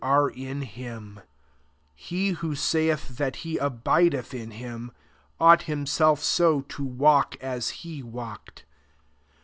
[0.03, 1.23] 383 5
[1.93, 4.91] He who saith that he abideth in him,
[5.39, 8.65] ought himself so to walk as he walked.